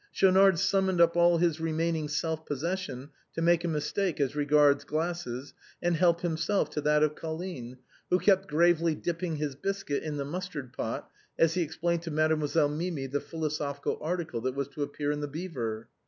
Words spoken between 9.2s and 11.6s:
his biscuit in the mustard pot as